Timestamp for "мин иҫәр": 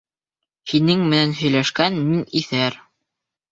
2.09-2.83